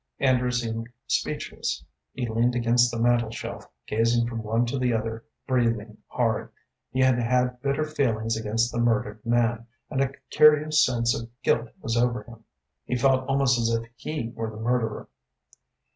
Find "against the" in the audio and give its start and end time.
2.55-2.97, 8.35-8.79